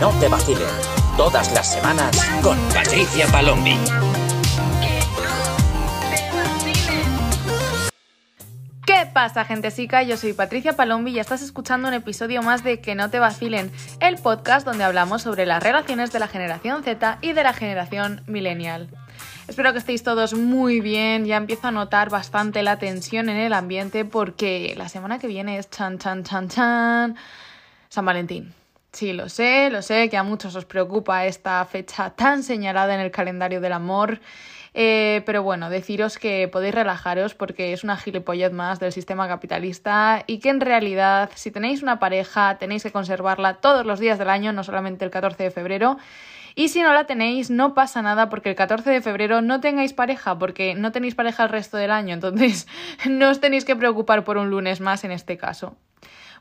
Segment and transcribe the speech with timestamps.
[0.00, 0.62] no te vacilen.
[1.18, 2.10] Todas las semanas
[2.42, 3.76] con Patricia Palombi.
[8.86, 10.02] ¿Qué pasa, gentesica?
[10.02, 13.70] Yo soy Patricia Palombi y estás escuchando un episodio más de Que no te vacilen,
[14.00, 18.22] el podcast donde hablamos sobre las relaciones de la generación Z y de la generación
[18.26, 18.88] millennial.
[19.48, 23.52] Espero que estéis todos muy bien, ya empiezo a notar bastante la tensión en el
[23.52, 27.16] ambiente porque la semana que viene es chan chan chan chan
[27.90, 28.54] San Valentín.
[28.92, 33.00] Sí, lo sé, lo sé que a muchos os preocupa esta fecha tan señalada en
[33.00, 34.20] el calendario del amor.
[34.74, 40.22] Eh, pero bueno, deciros que podéis relajaros porque es una gilipollez más del sistema capitalista
[40.26, 44.30] y que en realidad si tenéis una pareja tenéis que conservarla todos los días del
[44.30, 45.96] año, no solamente el 14 de febrero.
[46.56, 49.92] Y si no la tenéis, no pasa nada porque el 14 de febrero no tengáis
[49.92, 52.66] pareja, porque no tenéis pareja el resto del año, entonces
[53.08, 55.76] no os tenéis que preocupar por un lunes más en este caso.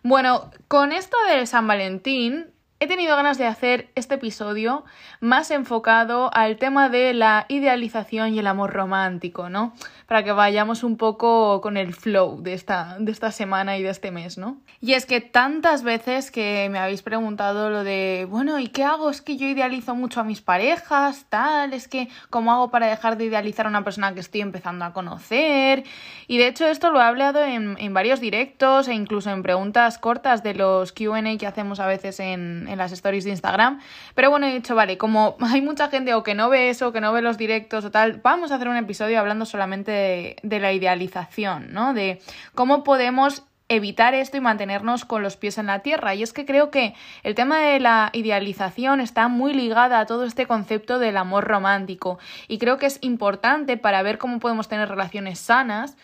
[0.04, 4.86] Bueno, con esto de San Valentín, he tenido ganas de hacer este episodio
[5.20, 9.74] más enfocado al tema de la idealización y el amor romántico, ¿no?
[10.08, 13.90] Para que vayamos un poco con el flow de esta, de esta semana y de
[13.90, 14.62] este mes, ¿no?
[14.80, 19.10] Y es que tantas veces que me habéis preguntado lo de, bueno, ¿y qué hago?
[19.10, 23.18] Es que yo idealizo mucho a mis parejas, tal, es que ¿cómo hago para dejar
[23.18, 25.84] de idealizar a una persona que estoy empezando a conocer?
[26.28, 29.98] Y de hecho esto lo he hablado en, en varios directos e incluso en preguntas
[29.98, 33.80] cortas de los QA que hacemos a veces en, en las stories de Instagram.
[34.16, 37.02] Pero bueno, he dicho, vale, como hay mucha gente o que no ve eso, que
[37.02, 40.60] no ve los directos o tal, vamos a hacer un episodio hablando solamente de, de
[40.60, 41.94] la idealización, ¿no?
[41.94, 42.22] De
[42.56, 46.16] cómo podemos evitar esto y mantenernos con los pies en la tierra.
[46.16, 50.26] Y es que creo que el tema de la idealización está muy ligada a todo
[50.26, 52.18] este concepto del amor romántico.
[52.48, 55.96] Y creo que es importante para ver cómo podemos tener relaciones sanas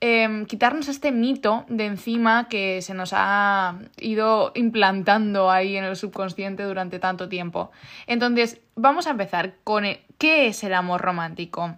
[0.00, 5.96] Em, quitarnos este mito de encima que se nos ha ido implantando ahí en el
[5.96, 7.70] subconsciente durante tanto tiempo.
[8.06, 9.84] Entonces, vamos a empezar con
[10.18, 11.76] qué es el amor romántico.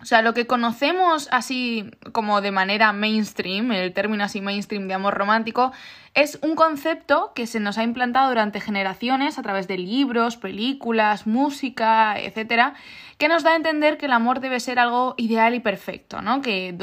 [0.00, 4.94] O sea, lo que conocemos así como de manera mainstream, el término así mainstream de
[4.94, 5.72] amor romántico,
[6.14, 11.26] es un concepto que se nos ha implantado durante generaciones a través de libros, películas,
[11.26, 12.74] música, etcétera,
[13.16, 16.42] que nos da a entender que el amor debe ser algo ideal y perfecto, ¿no?
[16.42, 16.76] Que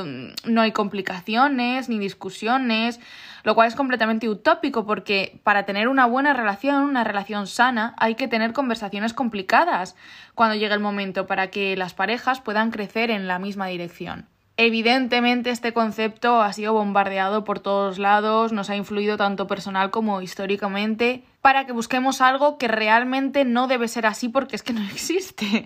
[0.45, 3.01] no hay complicaciones ni discusiones,
[3.43, 8.15] lo cual es completamente utópico porque para tener una buena relación, una relación sana, hay
[8.15, 9.97] que tener conversaciones complicadas
[10.35, 14.29] cuando llegue el momento para que las parejas puedan crecer en la misma dirección.
[14.59, 20.19] Evidentemente este concepto ha sido bombardeado por todos lados, nos ha influido tanto personal como
[20.23, 24.81] históricamente, para que busquemos algo que realmente no debe ser así porque es que no
[24.91, 25.63] existe.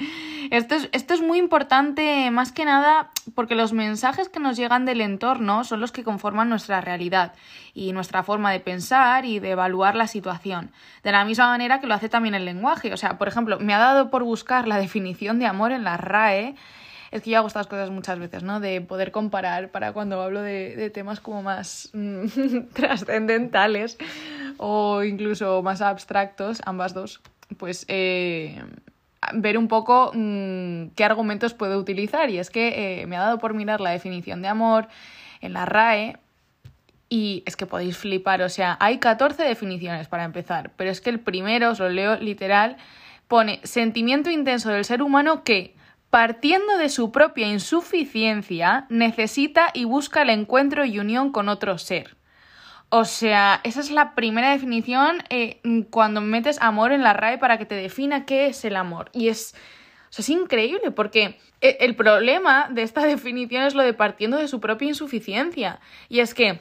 [0.52, 4.84] Esto es, esto es muy importante más que nada porque los mensajes que nos llegan
[4.84, 7.32] del entorno son los que conforman nuestra realidad
[7.74, 10.70] y nuestra forma de pensar y de evaluar la situación.
[11.02, 12.94] De la misma manera que lo hace también el lenguaje.
[12.94, 15.96] O sea, por ejemplo, me ha dado por buscar la definición de amor en la
[15.96, 16.56] RAE
[17.12, 18.60] es que yo hago estas cosas muchas veces, ¿no?
[18.60, 23.98] De poder comparar para cuando hablo de, temas como más mm, trascendentales
[24.58, 27.22] o incluso más abstractos, ambas dos,
[27.58, 28.64] pues eh,
[29.34, 32.30] ver un poco mm, qué argumentos puedo utilizar.
[32.30, 34.88] Y es que eh, me ha dado por mirar la definición de amor
[35.42, 36.18] en la RAE
[37.10, 41.10] y es que podéis flipar, o sea, hay 14 definiciones para empezar, pero es que
[41.10, 42.78] el primero, os lo leo literal,
[43.28, 45.76] pone sentimiento intenso del ser humano que
[46.12, 52.18] partiendo de su propia insuficiencia, necesita y busca el encuentro y unión con otro ser.
[52.90, 57.58] O sea, esa es la primera definición eh, cuando metes amor en la RAE para
[57.58, 59.10] que te defina qué es el amor.
[59.14, 59.56] Y es,
[60.16, 64.60] es increíble porque eh, el problema de esta definición es lo de partiendo de su
[64.60, 65.80] propia insuficiencia.
[66.10, 66.60] Y es que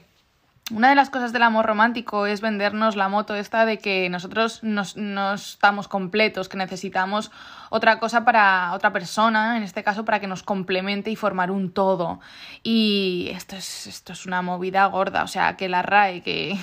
[0.70, 4.62] una de las cosas del amor romántico es vendernos la moto esta de que nosotros
[4.62, 7.30] no estamos completos, que necesitamos
[7.70, 11.72] otra cosa para otra persona, en este caso para que nos complemente y formar un
[11.72, 12.20] todo.
[12.62, 16.56] Y esto es, esto es una movida gorda, o sea, que la RAE, que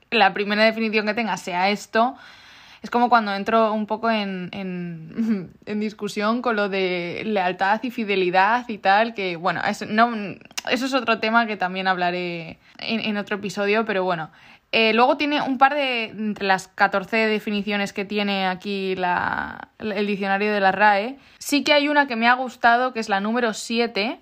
[0.10, 2.16] la primera definición que tenga sea esto,
[2.82, 8.68] es como cuando entro un poco en, en, discusión con lo de lealtad y fidelidad
[8.68, 10.10] y tal, que bueno, eso, no,
[10.68, 14.30] eso es otro tema que también hablaré en, en otro episodio, pero bueno.
[14.72, 20.06] Eh, luego tiene un par de, entre las 14 definiciones que tiene aquí la, el
[20.06, 23.20] diccionario de la RAE, sí que hay una que me ha gustado, que es la
[23.20, 24.20] número 7,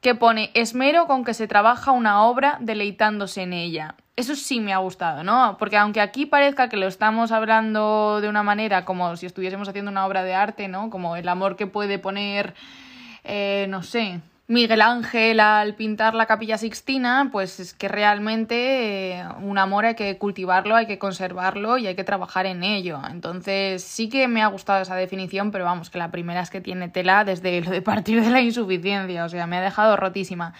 [0.00, 3.94] que pone esmero con que se trabaja una obra deleitándose en ella.
[4.16, 5.56] Eso sí me ha gustado, ¿no?
[5.60, 9.92] Porque aunque aquí parezca que lo estamos hablando de una manera como si estuviésemos haciendo
[9.92, 10.90] una obra de arte, ¿no?
[10.90, 12.54] Como el amor que puede poner,
[13.22, 14.20] eh, no sé,
[14.50, 19.94] Miguel Ángel al pintar la capilla sixtina, pues es que realmente eh, un amor hay
[19.94, 22.98] que cultivarlo, hay que conservarlo y hay que trabajar en ello.
[23.10, 26.62] Entonces sí que me ha gustado esa definición, pero vamos, que la primera es que
[26.62, 30.54] tiene tela desde lo de partir de la insuficiencia, o sea, me ha dejado rotísima.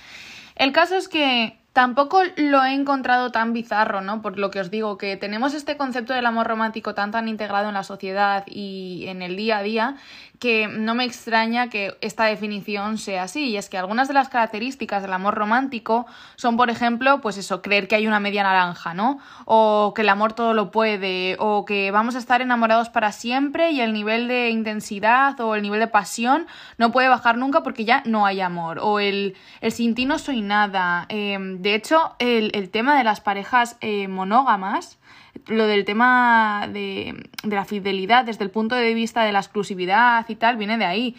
[0.55, 4.20] El caso es que Tampoco lo he encontrado tan bizarro, ¿no?
[4.20, 7.69] Por lo que os digo, que tenemos este concepto del amor romántico tan tan integrado
[7.69, 9.96] en la sociedad y en el día a día
[10.38, 13.44] que no me extraña que esta definición sea así.
[13.44, 16.06] Y es que algunas de las características del amor romántico
[16.37, 19.19] son, por ejemplo, pues eso, creer que hay una media naranja, ¿no?
[19.44, 23.70] O que el amor todo lo puede, o que vamos a estar enamorados para siempre
[23.70, 26.46] y el nivel de intensidad o el nivel de pasión
[26.76, 28.79] no puede bajar nunca porque ya no hay amor.
[28.81, 31.06] O el, el sin ti no soy nada.
[31.08, 34.99] Em, de hecho, el, tema de las parejas eh, monógamas
[35.46, 40.37] lo del tema de, la fidelidad desde el punto de vista de la exclusividad y
[40.37, 41.16] tal viene de ahí.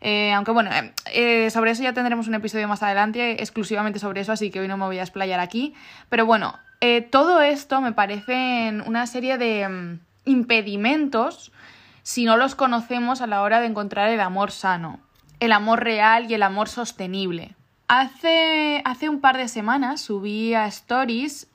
[0.00, 4.20] Eh, aunque bueno, eh, eh, sobre eso ya tendremos un episodio más adelante exclusivamente sobre
[4.20, 5.74] eso, así que hoy no me voy a explayar aquí.
[6.08, 6.58] Pero bueno,
[7.10, 11.50] todo esto me parecen una serie de mm, impedimentos
[12.02, 15.00] si no los conocemos a la hora de encontrar el amor sano,
[15.40, 17.56] el amor real y el amor sostenible.
[17.88, 21.48] Hace, hace un par de semanas subí a Stories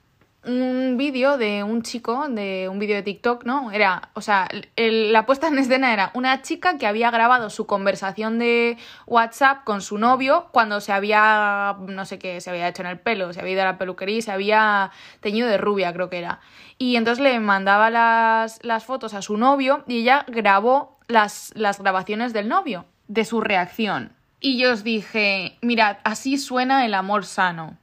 [0.45, 3.71] un vídeo de un chico, de un vídeo de TikTok, ¿no?
[3.71, 4.47] Era, o sea,
[4.77, 9.81] la puesta en escena era una chica que había grabado su conversación de WhatsApp con
[9.81, 13.41] su novio cuando se había, no sé qué, se había hecho en el pelo, se
[13.41, 16.39] había ido a la peluquería y se había teñido de rubia, creo que era.
[16.77, 21.81] Y entonces le mandaba las, las fotos a su novio y ella grabó las, las
[21.81, 24.13] grabaciones del novio, de su reacción.
[24.39, 27.77] Y yo os dije, mirad, así suena el amor sano.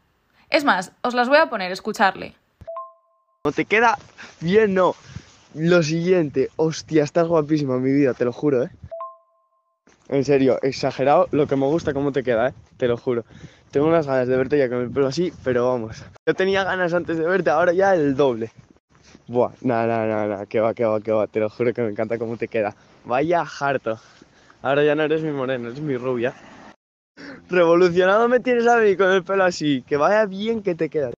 [0.48, 2.34] Es más, os las voy a poner, escucharle.
[3.52, 3.98] Te queda
[4.40, 4.94] bien, no.
[5.54, 8.70] Lo siguiente, hostia, estás guapísima, mi vida, te lo juro, ¿eh?
[10.08, 12.54] En serio, exagerado lo que me gusta cómo te queda, ¿eh?
[12.76, 13.24] Te lo juro.
[13.70, 16.04] Tengo unas ganas de verte ya con el pelo así, pero vamos.
[16.26, 18.52] Yo tenía ganas antes de verte, ahora ya el doble.
[19.26, 21.26] Buah, nada, nada, nada, nada, que va, que va, que va.
[21.26, 22.76] Te lo juro que me encanta cómo te queda.
[23.04, 23.98] Vaya harto.
[24.62, 26.34] Ahora ya no eres mi morena, eres mi rubia.
[27.48, 29.82] Revolucionado me tienes a mí con el pelo así.
[29.82, 31.10] Que vaya bien que te queda.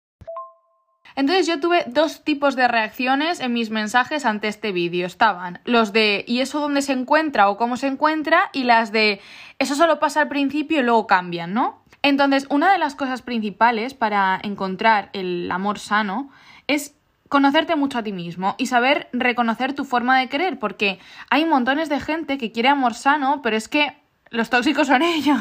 [1.16, 5.06] Entonces yo tuve dos tipos de reacciones en mis mensajes ante este vídeo.
[5.06, 8.50] Estaban los de ¿y eso dónde se encuentra o cómo se encuentra?
[8.52, 9.20] y las de
[9.58, 11.82] eso solo pasa al principio y luego cambian, ¿no?
[12.02, 16.30] Entonces, una de las cosas principales para encontrar el amor sano
[16.66, 16.94] es
[17.28, 21.88] conocerte mucho a ti mismo y saber reconocer tu forma de querer, porque hay montones
[21.88, 23.96] de gente que quiere amor sano, pero es que
[24.30, 25.38] los tóxicos son ellos.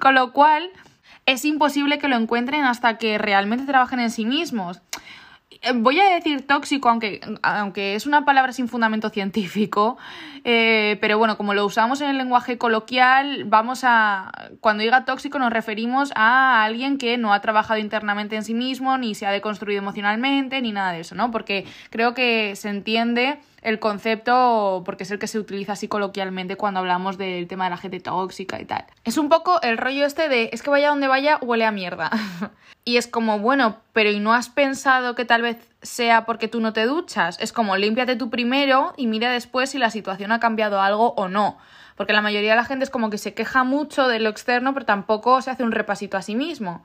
[0.00, 0.70] Con lo cual,
[1.26, 4.82] es imposible que lo encuentren hasta que realmente trabajen en sí mismos.
[5.62, 9.96] Eh, voy a decir tóxico, aunque, aunque es una palabra sin fundamento científico,
[10.44, 14.32] eh, pero bueno, como lo usamos en el lenguaje coloquial, vamos a.
[14.60, 18.98] Cuando diga tóxico, nos referimos a alguien que no ha trabajado internamente en sí mismo,
[18.98, 21.30] ni se ha deconstruido emocionalmente, ni nada de eso, ¿no?
[21.30, 26.56] Porque creo que se entiende el concepto porque es el que se utiliza así coloquialmente
[26.56, 28.84] cuando hablamos del tema de la gente tóxica y tal.
[29.04, 32.10] Es un poco el rollo este de es que vaya donde vaya huele a mierda.
[32.84, 36.60] y es como, bueno, pero ¿y no has pensado que tal vez sea porque tú
[36.60, 37.38] no te duchas?
[37.40, 41.28] Es como límpiate tú primero y mira después si la situación ha cambiado algo o
[41.28, 41.58] no.
[41.96, 44.74] Porque la mayoría de la gente es como que se queja mucho de lo externo,
[44.74, 46.82] pero tampoco se hace un repasito a sí mismo.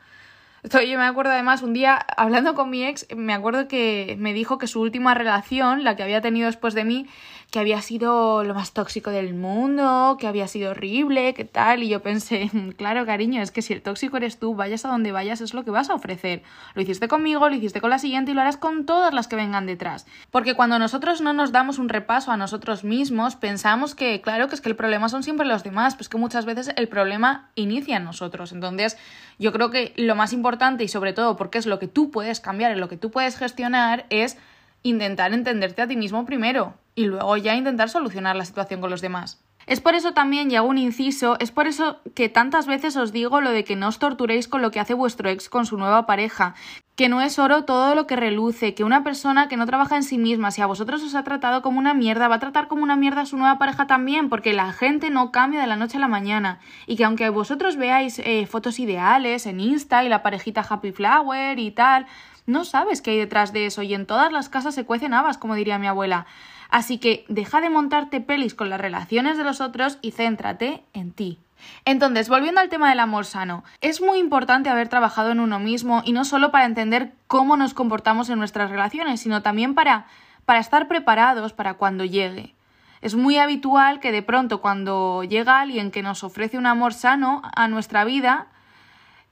[0.71, 4.57] Yo me acuerdo además un día hablando con mi ex, me acuerdo que me dijo
[4.57, 7.07] que su última relación, la que había tenido después de mí,
[7.51, 11.87] que había sido lo más tóxico del mundo, que había sido horrible, que tal, y
[11.87, 15.39] yo pensé, claro, cariño, es que si el tóxico eres tú, vayas a donde vayas,
[15.39, 16.43] es lo que vas a ofrecer.
[16.73, 19.37] Lo hiciste conmigo, lo hiciste con la siguiente y lo harás con todas las que
[19.37, 20.05] vengan detrás.
[20.29, 24.55] Porque cuando nosotros no nos damos un repaso a nosotros mismos, pensamos que, claro, que
[24.55, 27.95] es que el problema son siempre los demás, pues que muchas veces el problema inicia
[27.95, 28.51] en nosotros.
[28.51, 28.97] Entonces,
[29.39, 32.41] yo creo que lo más importante y sobre todo porque es lo que tú puedes
[32.41, 34.37] cambiar, y lo que tú puedes gestionar, es
[34.83, 39.01] intentar entenderte a ti mismo primero y luego ya intentar solucionar la situación con los
[39.01, 39.39] demás.
[39.67, 43.11] Es por eso también, y hago un inciso, es por eso que tantas veces os
[43.11, 45.77] digo lo de que no os torturéis con lo que hace vuestro ex con su
[45.77, 46.55] nueva pareja,
[46.95, 50.03] que no es oro todo lo que reluce, que una persona que no trabaja en
[50.03, 52.81] sí misma, si a vosotros os ha tratado como una mierda, va a tratar como
[52.81, 55.97] una mierda a su nueva pareja también, porque la gente no cambia de la noche
[55.97, 60.23] a la mañana, y que aunque vosotros veáis eh, fotos ideales en Insta y la
[60.23, 62.07] parejita Happy Flower y tal,
[62.47, 65.37] no sabes qué hay detrás de eso, y en todas las casas se cuecen habas,
[65.37, 66.25] como diría mi abuela.
[66.69, 71.11] Así que deja de montarte pelis con las relaciones de los otros y céntrate en
[71.11, 71.39] ti.
[71.85, 76.01] Entonces, volviendo al tema del amor sano, es muy importante haber trabajado en uno mismo
[76.05, 80.05] y no solo para entender cómo nos comportamos en nuestras relaciones, sino también para,
[80.45, 82.53] para estar preparados para cuando llegue.
[83.01, 87.41] Es muy habitual que de pronto cuando llega alguien que nos ofrece un amor sano
[87.55, 88.47] a nuestra vida,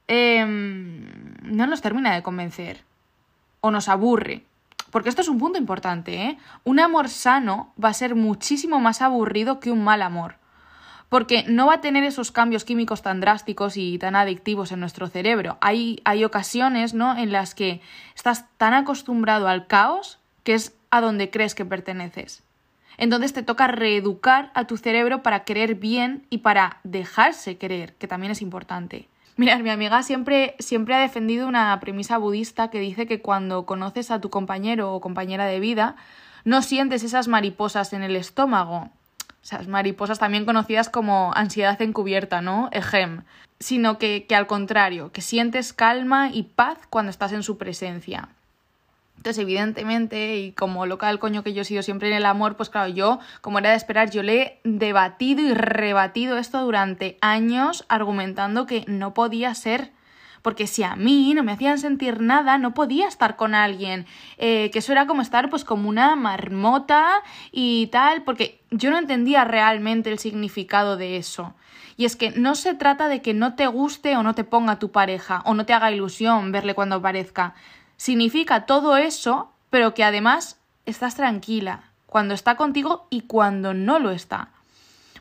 [0.08, 2.84] em, no nos termina de convencer
[3.60, 4.44] o nos aburre.
[4.96, 6.38] Porque esto es un punto importante, ¿eh?
[6.64, 10.36] Un amor sano va a ser muchísimo más aburrido que un mal amor.
[11.10, 15.06] Porque no va a tener esos cambios químicos tan drásticos y tan adictivos en nuestro
[15.08, 15.58] cerebro.
[15.60, 17.14] Hay, hay ocasiones, ¿no?
[17.14, 17.82] En las que
[18.14, 22.42] estás tan acostumbrado al caos que es a donde crees que perteneces.
[22.96, 28.08] Entonces te toca reeducar a tu cerebro para querer bien y para dejarse querer, que
[28.08, 29.10] también es importante.
[29.36, 34.10] Mirad, mi amiga siempre, siempre ha defendido una premisa budista que dice que cuando conoces
[34.10, 35.96] a tu compañero o compañera de vida,
[36.44, 38.88] no sientes esas mariposas en el estómago.
[39.42, 42.70] Esas mariposas también conocidas como ansiedad encubierta, ¿no?
[42.72, 43.24] Ejem.
[43.60, 48.30] Sino que, que al contrario, que sientes calma y paz cuando estás en su presencia.
[49.16, 52.56] Entonces, evidentemente, y como loca del coño que yo he sido siempre en el amor,
[52.56, 57.18] pues claro, yo, como era de esperar, yo le he debatido y rebatido esto durante
[57.20, 59.90] años, argumentando que no podía ser.
[60.42, 64.06] Porque si a mí no me hacían sentir nada, no podía estar con alguien.
[64.38, 68.98] Eh, que eso era como estar pues como una marmota y tal, porque yo no
[68.98, 71.54] entendía realmente el significado de eso.
[71.96, 74.78] Y es que no se trata de que no te guste o no te ponga
[74.78, 77.54] tu pareja, o no te haga ilusión verle cuando aparezca
[77.96, 84.10] significa todo eso, pero que además estás tranquila cuando está contigo y cuando no lo
[84.10, 84.48] está.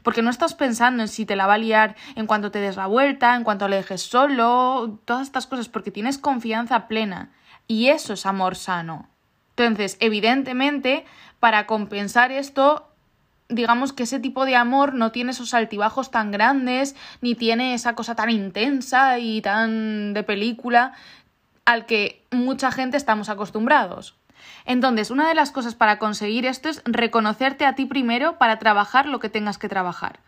[0.03, 2.75] Porque no estás pensando en si te la va a liar en cuanto te des
[2.75, 7.31] la vuelta, en cuanto le dejes solo, todas estas cosas, porque tienes confianza plena.
[7.67, 9.09] Y eso es amor sano.
[9.57, 11.05] Entonces, evidentemente,
[11.39, 12.87] para compensar esto,
[13.49, 17.95] digamos que ese tipo de amor no tiene esos altibajos tan grandes, ni tiene esa
[17.95, 20.93] cosa tan intensa y tan de película
[21.65, 24.15] al que mucha gente estamos acostumbrados.
[24.65, 29.07] Entonces, una de las cosas para conseguir esto es reconocerte a ti primero para trabajar
[29.07, 30.19] lo que tengas que trabajar.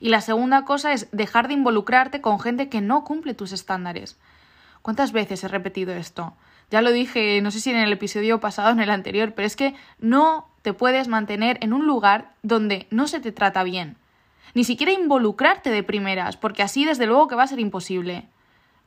[0.00, 4.18] Y la segunda cosa es dejar de involucrarte con gente que no cumple tus estándares.
[4.82, 6.34] ¿Cuántas veces he repetido esto?
[6.70, 9.46] Ya lo dije, no sé si en el episodio pasado o en el anterior, pero
[9.46, 13.96] es que no te puedes mantener en un lugar donde no se te trata bien.
[14.54, 18.28] Ni siquiera involucrarte de primeras, porque así desde luego que va a ser imposible.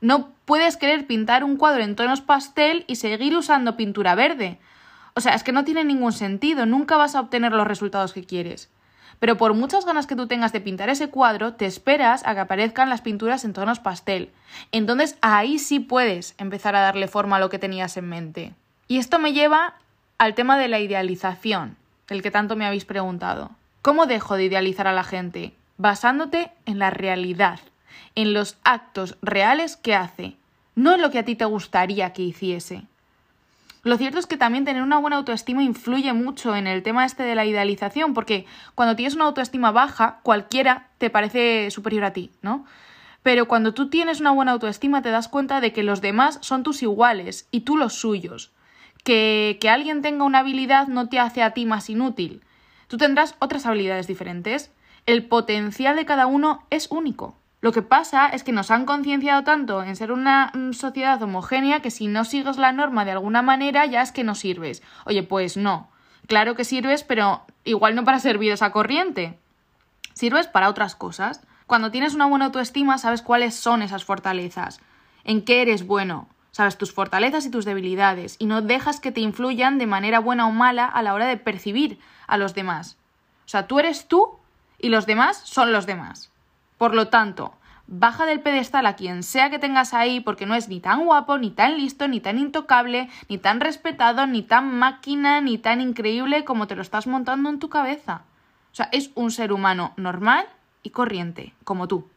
[0.00, 4.58] No puedes querer pintar un cuadro en tonos pastel y seguir usando pintura verde.
[5.14, 8.24] O sea, es que no tiene ningún sentido, nunca vas a obtener los resultados que
[8.24, 8.70] quieres.
[9.18, 12.40] Pero por muchas ganas que tú tengas de pintar ese cuadro, te esperas a que
[12.40, 14.30] aparezcan las pinturas en tonos pastel.
[14.70, 18.54] Entonces ahí sí puedes empezar a darle forma a lo que tenías en mente.
[18.86, 19.74] Y esto me lleva
[20.18, 21.76] al tema de la idealización,
[22.06, 23.50] del que tanto me habéis preguntado.
[23.82, 25.52] ¿Cómo dejo de idealizar a la gente?
[25.76, 27.60] Basándote en la realidad,
[28.14, 30.36] en los actos reales que hace,
[30.74, 32.84] no en lo que a ti te gustaría que hiciese.
[33.84, 37.22] Lo cierto es que también tener una buena autoestima influye mucho en el tema este
[37.22, 42.32] de la idealización, porque cuando tienes una autoestima baja, cualquiera te parece superior a ti,
[42.42, 42.64] ¿no?
[43.22, 46.62] Pero cuando tú tienes una buena autoestima te das cuenta de que los demás son
[46.62, 48.52] tus iguales y tú los suyos.
[49.04, 52.42] Que, que alguien tenga una habilidad no te hace a ti más inútil.
[52.88, 54.70] Tú tendrás otras habilidades diferentes.
[55.06, 57.36] El potencial de cada uno es único.
[57.60, 61.80] Lo que pasa es que nos han concienciado tanto en ser una mm, sociedad homogénea
[61.80, 64.82] que si no sigues la norma de alguna manera ya es que no sirves.
[65.06, 65.88] Oye, pues no.
[66.28, 69.38] Claro que sirves, pero igual no para servir esa corriente.
[70.14, 71.40] Sirves para otras cosas.
[71.66, 74.80] Cuando tienes una buena autoestima sabes cuáles son esas fortalezas,
[75.24, 79.20] en qué eres bueno, sabes tus fortalezas y tus debilidades y no dejas que te
[79.20, 82.96] influyan de manera buena o mala a la hora de percibir a los demás.
[83.44, 84.38] O sea, tú eres tú
[84.78, 86.27] y los demás son los demás.
[86.78, 87.52] Por lo tanto,
[87.88, 91.38] baja del pedestal a quien sea que tengas ahí porque no es ni tan guapo,
[91.38, 96.44] ni tan listo, ni tan intocable, ni tan respetado, ni tan máquina, ni tan increíble
[96.44, 98.22] como te lo estás montando en tu cabeza.
[98.72, 100.46] O sea, es un ser humano normal
[100.82, 102.08] y corriente, como tú.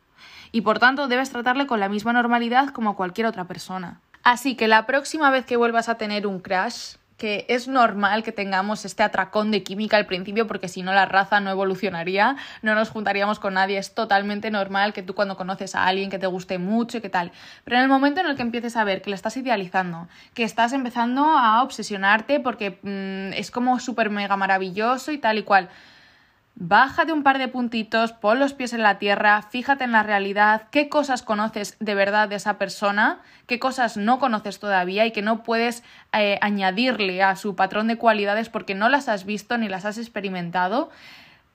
[0.51, 4.00] Y por tanto debes tratarle con la misma normalidad como a cualquier otra persona.
[4.24, 8.32] Así que la próxima vez que vuelvas a tener un crash, que es normal que
[8.32, 12.74] tengamos este atracón de química al principio porque si no la raza no evolucionaría, no
[12.74, 16.25] nos juntaríamos con nadie, es totalmente normal que tú cuando conoces a alguien que te
[16.25, 17.32] guste mucho y qué tal,
[17.63, 20.44] pero en el momento en el que empieces a ver que le estás idealizando, que
[20.44, 25.70] estás empezando a obsesionarte porque mm, es como súper mega maravilloso y tal y cual,
[26.63, 30.68] Bájate un par de puntitos, pon los pies en la tierra, fíjate en la realidad,
[30.70, 35.24] qué cosas conoces de verdad de esa persona, qué cosas no conoces todavía y que
[35.24, 39.70] no puedes eh, añadirle a su patrón de cualidades porque no las has visto ni
[39.70, 40.91] las has experimentado.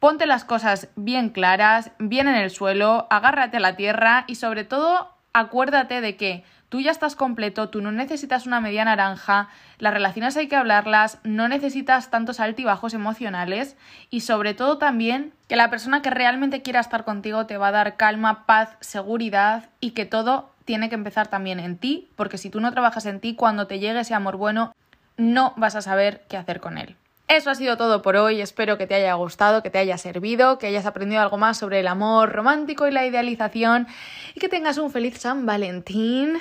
[0.01, 4.65] Ponte las cosas bien claras, bien en el suelo, agárrate a la tierra y sobre
[4.65, 9.95] todo acuérdate de que tú ya estás completo, tú no necesitas una media naranja, las
[9.95, 13.77] relaciones hay que hablarlas, no necesitas tantos altibajos emocionales
[14.11, 17.73] y sobre todo también que la persona que realmente quiera estar contigo te va a
[17.73, 22.51] dar calma, paz, seguridad y que todo tiene que empezar también en ti, porque si
[22.51, 24.75] tú no trabajas en ti, cuando te llegue ese amor bueno,
[25.17, 26.97] no vas a saber qué hacer con él.
[27.29, 30.59] Eso ha sido todo por hoy, espero que te haya gustado, que te haya servido,
[30.59, 33.89] que hayas aprendido algo más sobre el amor romántico y la idealización
[34.35, 36.39] y que tengas un feliz San Valentín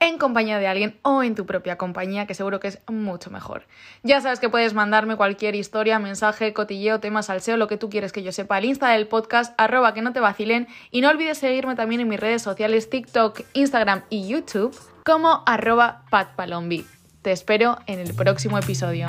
[0.00, 3.66] en compañía de alguien o en tu propia compañía, que seguro que es mucho mejor.
[4.02, 8.12] Ya sabes que puedes mandarme cualquier historia, mensaje, cotilleo, tema salseo, lo que tú quieres
[8.12, 11.38] que yo sepa al Insta del podcast, arroba que no te vacilen, y no olvides
[11.38, 16.86] seguirme también en mis redes sociales TikTok, Instagram y YouTube como arroba patpalombi.
[17.22, 19.08] Te espero en el próximo episodio.